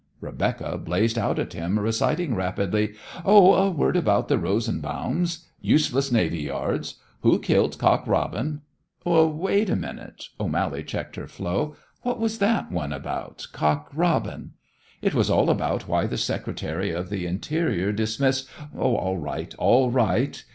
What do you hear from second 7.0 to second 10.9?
'Who Killed Cock Robin'" "Wait a minute." O'Mally